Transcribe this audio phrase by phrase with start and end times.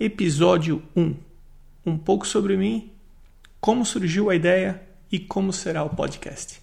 [0.00, 1.14] Episódio 1
[1.84, 2.92] Um pouco sobre mim,
[3.60, 6.60] como surgiu a ideia e como será o podcast.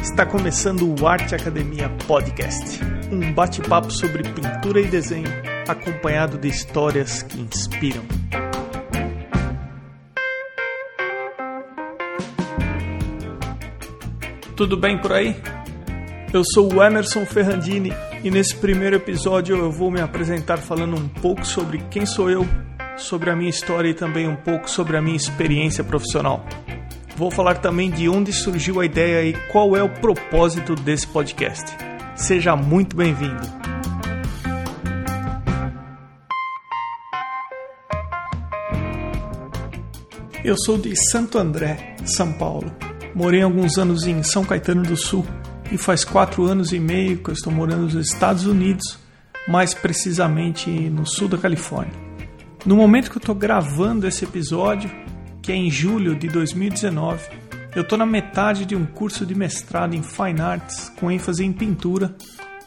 [0.00, 2.78] Está começando o Arte Academia Podcast
[3.10, 5.28] um bate-papo sobre pintura e desenho,
[5.68, 8.04] acompanhado de histórias que inspiram.
[14.56, 15.34] Tudo bem por aí?
[16.32, 17.92] Eu sou o Emerson Ferrandini
[18.24, 22.46] e nesse primeiro episódio eu vou me apresentar falando um pouco sobre quem sou eu,
[22.96, 26.46] sobre a minha história e também um pouco sobre a minha experiência profissional.
[27.16, 31.76] Vou falar também de onde surgiu a ideia e qual é o propósito desse podcast.
[32.14, 33.42] Seja muito bem-vindo.
[40.44, 42.72] Eu sou de Santo André, São Paulo.
[43.14, 45.24] Morei alguns anos em São Caetano do Sul
[45.72, 48.98] e faz quatro anos e meio que eu estou morando nos Estados Unidos,
[49.48, 51.94] mais precisamente no sul da Califórnia.
[52.66, 54.90] No momento que eu estou gravando esse episódio,
[55.40, 57.24] que é em julho de 2019,
[57.74, 61.52] eu estou na metade de um curso de mestrado em Fine Arts com ênfase em
[61.52, 62.14] pintura,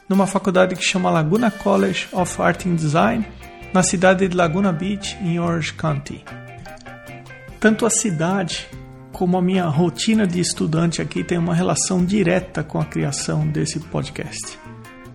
[0.09, 3.25] numa faculdade que chama Laguna College of Art and Design,
[3.71, 6.25] na cidade de Laguna Beach, em Orange County.
[7.59, 8.67] Tanto a cidade
[9.15, 13.79] como a minha rotina de estudante aqui tem uma relação direta com a criação desse
[13.79, 14.59] podcast.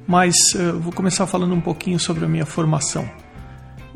[0.09, 3.07] Mas uh, vou começar falando um pouquinho sobre a minha formação.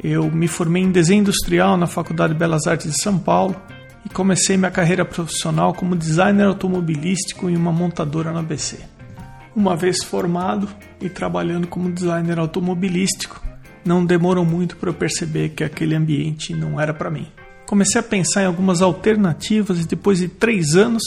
[0.03, 3.57] Eu me formei em desenho industrial na Faculdade de Belas Artes de São Paulo
[4.05, 8.81] e comecei minha carreira profissional como designer automobilístico em uma montadora na ABC.
[9.57, 10.69] Uma vez formado
[11.01, 13.43] e trabalhando como designer automobilístico,
[13.83, 17.27] não demorou muito para eu perceber que aquele ambiente não era para mim.
[17.67, 21.03] Comecei a pensar em algumas alternativas e depois de três anos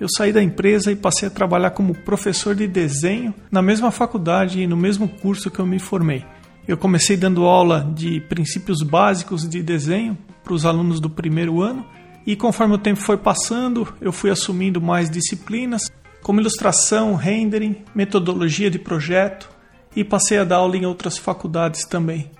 [0.00, 4.60] eu saí da empresa e passei a trabalhar como professor de desenho na mesma faculdade
[4.60, 6.24] e no mesmo curso que eu me formei.
[6.66, 11.84] Eu comecei dando aula de princípios básicos de desenho para os alunos do primeiro ano
[12.26, 15.90] e conforme o tempo foi passando, eu fui assumindo mais disciplinas,
[16.22, 19.50] como ilustração, rendering, metodologia de projeto
[19.94, 22.30] e passei a dar aula em outras faculdades também.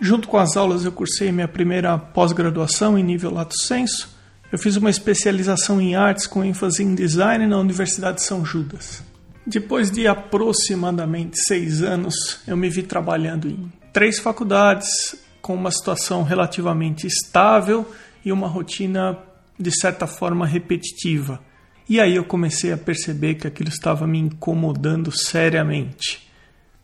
[0.00, 4.08] Junto com as aulas, eu cursei minha primeira pós-graduação em nível lato sensu.
[4.50, 9.02] Eu fiz uma especialização em artes com ênfase em design na Universidade de São Judas.
[9.46, 16.22] Depois de aproximadamente seis anos, eu me vi trabalhando em três faculdades, com uma situação
[16.22, 17.86] relativamente estável
[18.24, 19.18] e uma rotina
[19.58, 21.40] de certa forma repetitiva.
[21.88, 26.29] E aí eu comecei a perceber que aquilo estava me incomodando seriamente.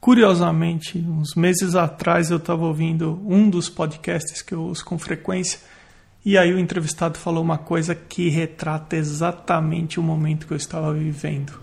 [0.01, 5.59] Curiosamente, uns meses atrás eu estava ouvindo um dos podcasts que eu ouço com frequência,
[6.25, 10.93] e aí o entrevistado falou uma coisa que retrata exatamente o momento que eu estava
[10.93, 11.59] vivendo.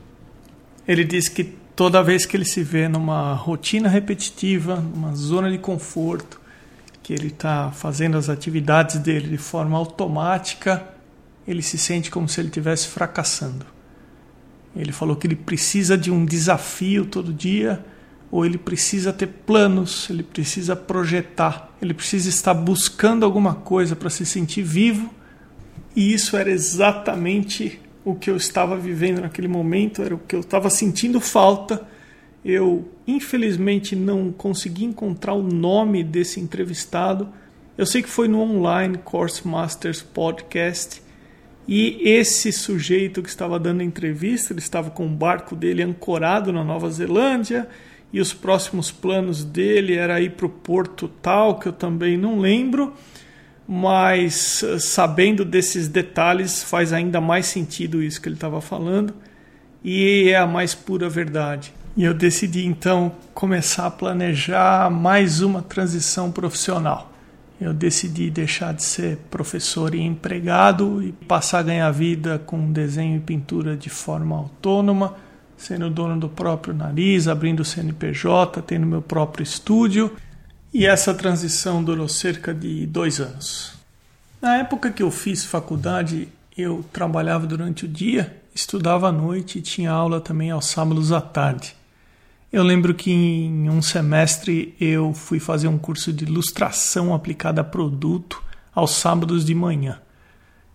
[0.87, 1.43] Ele disse que
[1.75, 6.39] toda vez que ele se vê numa rotina repetitiva, numa zona de conforto,
[7.01, 10.83] que ele está fazendo as atividades dele de forma automática,
[11.47, 13.65] ele se sente como se ele estivesse fracassando.
[14.75, 17.83] Ele falou que ele precisa de um desafio todo dia
[18.33, 24.09] ou ele precisa ter planos, ele precisa projetar, ele precisa estar buscando alguma coisa para
[24.09, 25.13] se sentir vivo.
[25.95, 30.39] E isso era exatamente o que eu estava vivendo naquele momento, era o que eu
[30.39, 31.87] estava sentindo falta.
[32.43, 37.29] Eu, infelizmente, não consegui encontrar o nome desse entrevistado.
[37.77, 41.03] Eu sei que foi no Online Course Masters Podcast.
[41.67, 46.63] E esse sujeito que estava dando entrevista, ele estava com o barco dele ancorado na
[46.63, 47.69] Nova Zelândia
[48.13, 52.39] e os próximos planos dele era ir para o porto tal, que eu também não
[52.39, 52.93] lembro,
[53.67, 59.15] mas eh, sabendo desses detalhes faz ainda mais sentido isso que ele estava falando
[59.83, 61.73] e é a mais pura verdade.
[61.97, 67.11] E eu decidi então começar a planejar mais uma transição profissional.
[67.59, 73.17] Eu decidi deixar de ser professor e empregado e passar a ganhar vida com desenho
[73.17, 75.15] e pintura de forma autônoma
[75.57, 80.11] sendo dono do próprio nariz, abrindo o CNPJ, tendo meu próprio estúdio.
[80.73, 83.73] E essa transição durou cerca de dois anos.
[84.41, 86.27] Na época que eu fiz faculdade,
[86.57, 91.21] eu trabalhava durante o dia, estudava à noite e tinha aula também aos sábados à
[91.21, 91.75] tarde.
[92.51, 97.63] Eu lembro que em um semestre eu fui fazer um curso de ilustração aplicada a
[97.63, 98.43] produto
[98.75, 99.99] aos sábados de manhã.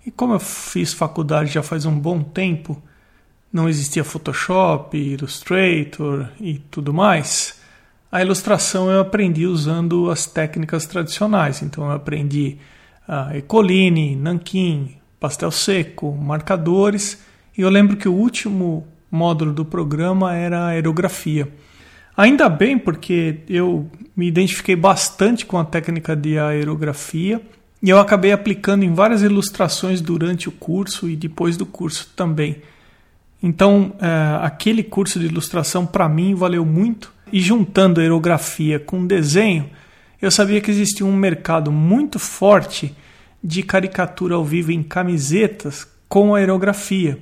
[0.04, 2.82] E como eu fiz faculdade já faz um bom tempo,
[3.52, 7.58] não existia Photoshop, Illustrator e tudo mais,
[8.10, 11.62] a ilustração eu aprendi usando as técnicas tradicionais.
[11.62, 12.56] Então eu aprendi
[13.08, 17.22] uh, Ecoline, Nankin, pastel seco, marcadores.
[17.56, 21.48] E eu lembro que o último módulo do programa era aerografia.
[22.16, 27.40] Ainda bem, porque eu me identifiquei bastante com a técnica de aerografia
[27.80, 32.60] e eu acabei aplicando em várias ilustrações durante o curso e depois do curso também.
[33.42, 37.12] Então, é, aquele curso de ilustração para mim valeu muito.
[37.32, 39.68] E juntando aerografia com desenho,
[40.20, 42.94] eu sabia que existia um mercado muito forte
[43.42, 47.18] de caricatura ao vivo em camisetas com aerografia.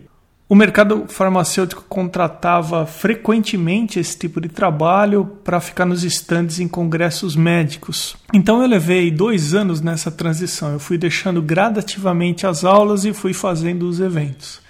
[0.48, 7.34] O mercado farmacêutico contratava frequentemente esse tipo de trabalho para ficar nos estandes em congressos
[7.34, 8.16] médicos.
[8.32, 10.72] Então eu levei dois anos nessa transição.
[10.72, 14.64] Eu fui deixando gradativamente as aulas e fui fazendo os eventos.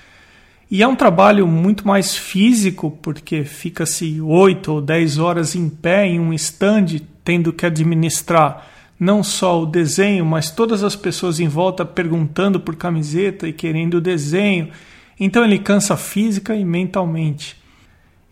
[0.71, 6.07] E é um trabalho muito mais físico, porque fica-se oito ou dez horas em pé
[6.07, 8.67] em um stand, tendo que administrar
[8.99, 13.95] não só o desenho, mas todas as pessoas em volta perguntando por camiseta e querendo
[13.95, 14.71] o desenho
[15.19, 17.57] então ele cansa física e mentalmente.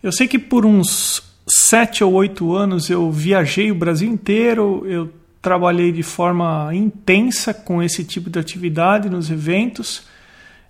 [0.01, 5.11] Eu sei que por uns sete ou oito anos eu viajei o Brasil inteiro, eu
[5.41, 10.03] trabalhei de forma intensa com esse tipo de atividade nos eventos.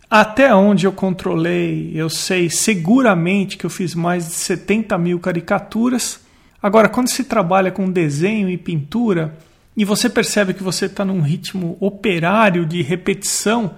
[0.10, 6.19] Até onde eu controlei, eu sei seguramente que eu fiz mais de 70 mil caricaturas.
[6.62, 9.36] Agora, quando se trabalha com desenho e pintura
[9.75, 13.72] e você percebe que você está num ritmo operário de repetição,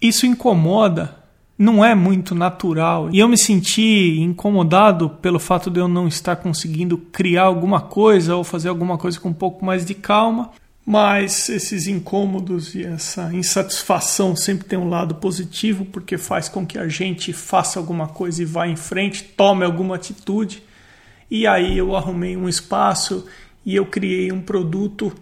[0.00, 1.24] isso incomoda
[1.58, 3.08] não é muito natural.
[3.12, 8.36] E eu me senti incomodado pelo fato de eu não estar conseguindo criar alguma coisa
[8.36, 10.50] ou fazer alguma coisa com um pouco mais de calma.
[10.86, 16.78] Mas esses incômodos e essa insatisfação sempre tem um lado positivo, porque faz com que
[16.78, 20.62] a gente faça alguma coisa e vá em frente, tome alguma atitude.
[21.30, 23.26] E aí eu arrumei um espaço
[23.64, 25.12] e eu criei um produto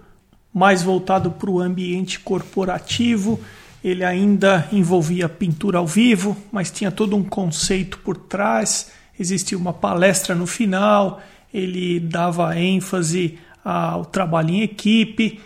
[0.52, 3.40] mais voltado para o ambiente corporativo
[3.82, 8.92] ele ainda envolvia pintura ao vivo, mas tinha todo um conceito por trás.
[9.18, 11.20] Existia uma palestra no final,
[11.52, 15.40] ele dava ênfase ao trabalho em equipe.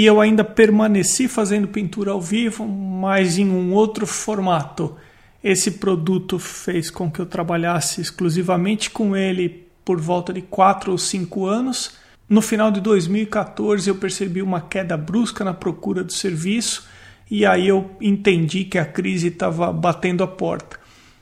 [0.00, 4.96] E eu ainda permaneci fazendo pintura ao vivo, mas em um outro formato.
[5.44, 10.96] Esse produto fez com que eu trabalhasse exclusivamente com ele por volta de 4 ou
[10.96, 11.98] 5 anos.
[12.26, 16.88] No final de 2014, eu percebi uma queda brusca na procura do serviço
[17.30, 20.80] e aí eu entendi que a crise estava batendo a porta.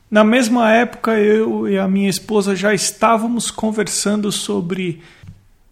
[0.08, 5.02] Na mesma época, eu e a minha esposa já estávamos conversando sobre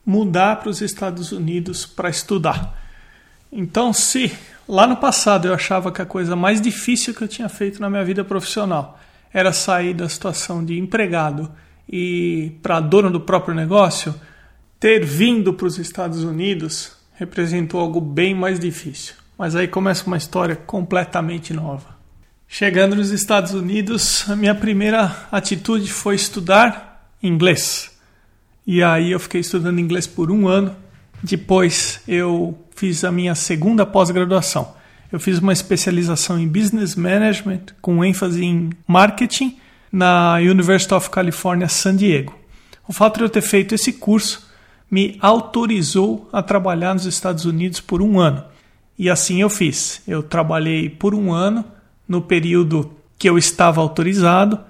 [0.05, 2.85] mudar para os Estados Unidos para estudar.
[3.58, 4.31] Então, se
[4.69, 7.88] lá no passado eu achava que a coisa mais difícil que eu tinha feito na
[7.88, 9.00] minha vida profissional
[9.32, 11.50] era sair da situação de empregado
[11.88, 14.14] e para dono do próprio negócio,
[14.79, 19.14] ter vindo para os Estados Unidos representou algo bem mais difícil.
[19.38, 21.97] Mas aí começa uma história completamente nova.
[22.47, 27.91] Chegando nos Estados Unidos, a minha primeira atitude foi estudar inglês.
[28.67, 30.76] E aí eu fiquei estudando inglês por um ano.
[31.23, 34.75] Depois eu fiz a minha segunda pós-graduação.
[35.11, 39.57] Eu fiz uma especialização em Business Management com ênfase em marketing
[39.91, 42.37] na University of California, San Diego.
[42.89, 44.47] O fato de eu ter feito esse curso
[44.91, 48.45] me autorizou a trabalhar nos Estados Unidos por um ano.
[48.99, 50.03] E assim eu fiz.
[50.07, 51.65] Eu trabalhei por um ano
[52.09, 54.61] no período que eu estava autorizado,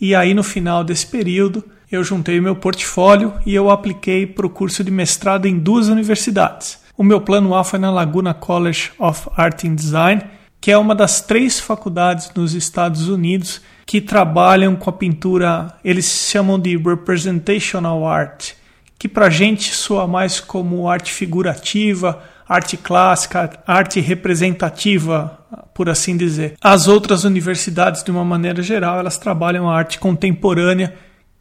[0.00, 4.50] e aí no final desse período eu juntei meu portfólio e eu apliquei para o
[4.50, 6.78] curso de mestrado em duas universidades.
[6.96, 10.22] O meu plano A foi na Laguna College of Art and Design,
[10.60, 16.06] que é uma das três faculdades nos Estados Unidos que trabalham com a pintura, eles
[16.06, 18.52] chamam de representational art,
[18.98, 25.38] que para a gente soa mais como arte figurativa arte clássica, arte representativa,
[25.74, 26.54] por assim dizer.
[26.60, 30.94] As outras universidades, de uma maneira geral, elas trabalham a arte contemporânea,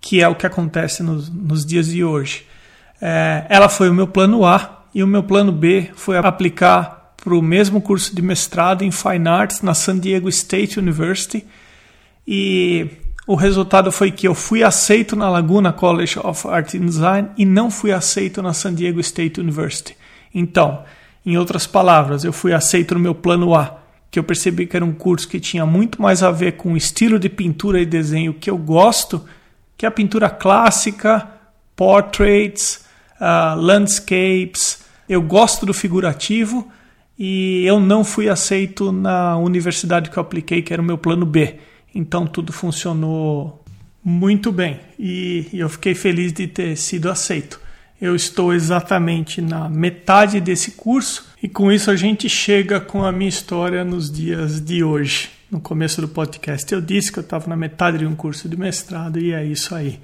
[0.03, 2.45] que é o que acontece nos, nos dias de hoje.
[3.01, 7.33] É, ela foi o meu plano A e o meu plano B foi aplicar para
[7.33, 11.47] o mesmo curso de mestrado em Fine Arts na San Diego State University
[12.27, 12.89] e
[13.25, 17.45] o resultado foi que eu fui aceito na Laguna College of Art and Design e
[17.45, 19.95] não fui aceito na San Diego State University.
[20.35, 20.83] Então,
[21.25, 23.79] em outras palavras, eu fui aceito no meu plano A,
[24.11, 26.77] que eu percebi que era um curso que tinha muito mais a ver com o
[26.77, 29.23] estilo de pintura e desenho que eu gosto,
[29.83, 31.27] que é a pintura clássica,
[31.75, 32.85] portraits,
[33.19, 34.81] uh, landscapes.
[35.09, 36.71] Eu gosto do figurativo
[37.19, 41.25] e eu não fui aceito na universidade que eu apliquei, que era o meu plano
[41.25, 41.55] B.
[41.93, 43.61] Então tudo funcionou
[44.01, 47.59] muito bem e eu fiquei feliz de ter sido aceito.
[47.99, 53.11] Eu estou exatamente na metade desse curso e com isso a gente chega com a
[53.11, 55.32] minha história nos dias de hoje.
[55.53, 58.57] No começo do podcast eu disse que eu estava na metade de um curso de
[58.57, 59.99] mestrado e é isso aí.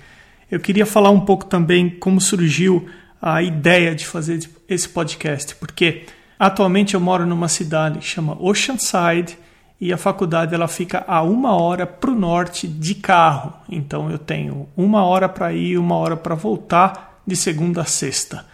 [0.51, 2.87] Eu queria falar um pouco também como surgiu
[3.19, 6.05] a ideia de fazer esse podcast, porque
[6.37, 9.39] atualmente eu moro numa cidade que chama Oceanside
[9.81, 13.51] e a faculdade ela fica a uma hora para o norte de carro.
[13.67, 18.45] Então eu tenho uma hora para ir, uma hora para voltar de segunda a sexta.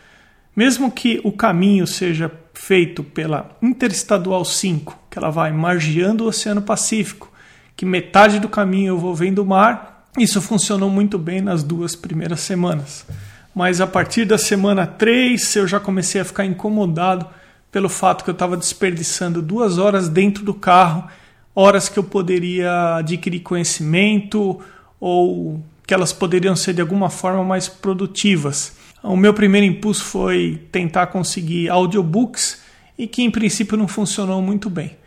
[0.55, 6.61] Mesmo que o caminho seja feito pela Interestadual 5, que ela vai margeando o Oceano
[6.61, 7.31] Pacífico,
[7.75, 11.95] que metade do caminho eu vou vendo o mar, isso funcionou muito bem nas duas
[11.95, 13.05] primeiras semanas.
[13.53, 17.27] Mas a partir da semana 3 eu já comecei a ficar incomodado
[17.69, 21.05] pelo fato que eu estava desperdiçando duas horas dentro do carro,
[21.53, 24.61] horas que eu poderia adquirir conhecimento
[24.99, 28.73] ou que elas poderiam ser de alguma forma mais produtivas.
[29.07, 32.61] O meu primeiro impulso foi tentar conseguir audiobooks
[32.97, 34.97] e que em princípio não funcionou muito bem.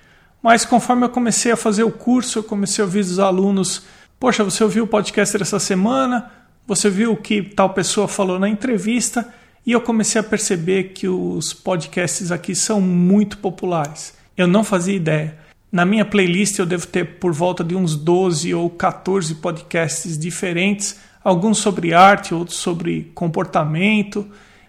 [0.41, 3.83] Mas conforme eu comecei a fazer o curso, eu comecei a ouvir dos alunos:
[4.21, 6.31] Poxa, você ouviu o podcast dessa semana?
[6.65, 9.35] Você viu o que tal pessoa falou na entrevista?
[9.67, 14.15] E eu comecei a perceber que os podcasts aqui são muito populares.
[14.37, 15.37] Eu não fazia ideia.
[15.73, 21.08] Na minha playlist eu devo ter por volta de uns 12 ou 14 podcasts diferentes
[21.23, 24.27] alguns sobre arte, outros sobre comportamento.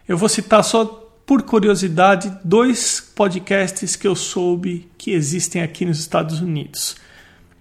[0.07, 0.85] Eu vou citar só
[1.25, 6.95] por curiosidade dois podcasts que eu soube que existem aqui nos Estados Unidos.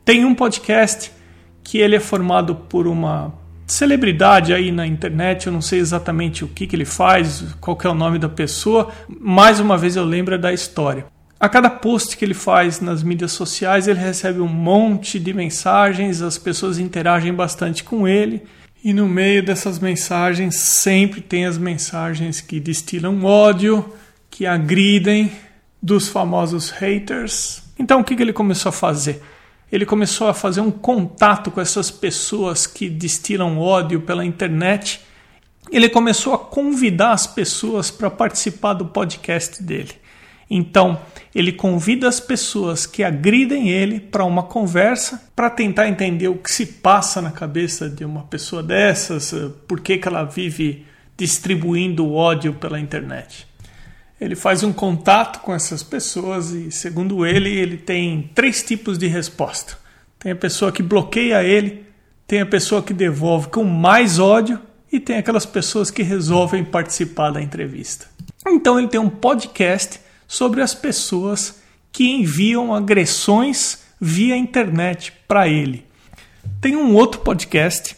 [0.04, 1.12] Tem um podcast
[1.62, 3.30] que ele é formado por uma
[3.66, 7.88] celebridade aí na internet, eu não sei exatamente o que, que ele faz, qual é
[7.88, 11.04] o nome da pessoa, mais uma vez eu lembro da história.
[11.38, 16.22] A cada post que ele faz nas mídias sociais, ele recebe um monte de mensagens,
[16.22, 18.44] as pessoas interagem bastante com ele
[18.82, 23.92] e no meio dessas mensagens sempre tem as mensagens que destilam ódio,
[24.30, 25.32] que agridem,
[25.80, 27.62] dos famosos haters.
[27.78, 29.22] Então o que, ele começou a fazer?
[29.70, 35.00] Ele começou a fazer um contato com essas pessoas que destilam ódio pela internet.
[35.70, 39.92] Ele começou a convidar as pessoas para participar do podcast dele.
[40.50, 40.98] Então,
[41.34, 46.50] ele convida as pessoas que agridem ele para uma conversa para tentar entender o que
[46.50, 50.86] se passa na cabeça de uma pessoa dessas, eh, por que, que ela vive
[51.16, 53.46] distribuindo ódio pela internet.
[54.20, 59.06] Ele faz um contato com essas pessoas e, segundo ele, ele tem três tipos de
[59.06, 59.76] resposta.
[60.18, 61.84] Tem a pessoa que bloqueia ele,
[62.26, 67.30] tem a pessoa que devolve com mais ódio e tem aquelas pessoas que resolvem participar
[67.30, 68.06] da entrevista.
[68.46, 75.84] Então ele tem um podcast sobre as pessoas que enviam agressões via internet para ele.
[76.60, 77.96] Tem um outro podcast,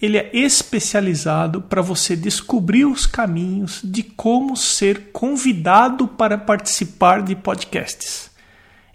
[0.00, 7.34] ele é especializado para você descobrir os caminhos de como ser convidado para participar de
[7.34, 8.30] podcasts.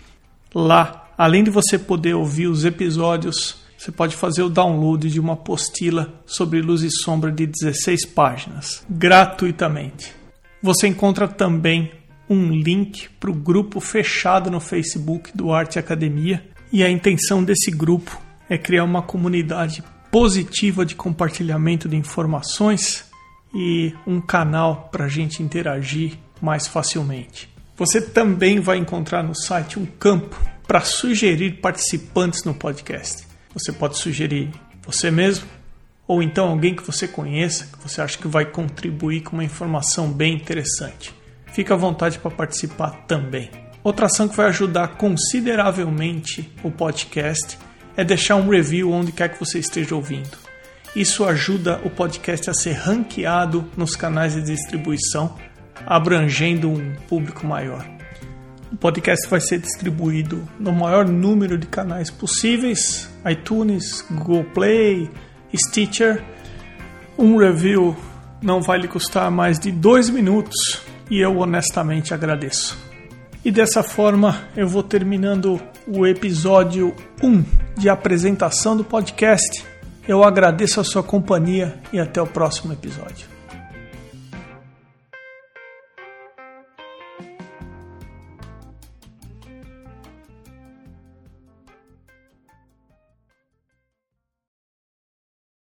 [0.54, 5.32] Lá, além de você poder ouvir os episódios você pode fazer o download de uma
[5.32, 10.14] apostila sobre luz e sombra de 16 páginas, gratuitamente.
[10.62, 11.90] Você encontra também
[12.30, 16.42] um link para o grupo fechado no Facebook do Arte Academia,
[16.72, 23.04] e a intenção desse grupo é criar uma comunidade positiva de compartilhamento de informações
[23.54, 27.50] e um canal para a gente interagir mais facilmente.
[27.76, 33.26] Você também vai encontrar no site um campo para sugerir participantes no podcast.
[33.52, 34.50] Você pode sugerir
[34.86, 35.46] você mesmo
[36.12, 40.12] ou então alguém que você conheça, que você acha que vai contribuir com uma informação
[40.12, 41.10] bem interessante.
[41.54, 43.50] Fique à vontade para participar também.
[43.82, 47.58] Outra ação que vai ajudar consideravelmente o podcast
[47.96, 50.36] é deixar um review onde quer que você esteja ouvindo.
[50.94, 55.38] Isso ajuda o podcast a ser ranqueado nos canais de distribuição,
[55.86, 57.88] abrangendo um público maior.
[58.70, 65.10] O podcast vai ser distribuído no maior número de canais possíveis: iTunes, Google Play,
[65.56, 66.22] Stitcher.
[67.18, 67.96] Um review
[68.42, 70.80] não vai lhe custar mais de dois minutos
[71.10, 72.78] e eu honestamente agradeço.
[73.44, 77.44] E dessa forma eu vou terminando o episódio 1
[77.76, 79.64] de apresentação do podcast.
[80.06, 83.31] Eu agradeço a sua companhia e até o próximo episódio.